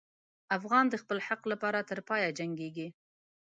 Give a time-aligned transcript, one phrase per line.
[0.57, 2.87] افغان د خپل حق لپاره تر پایه جنګېږي.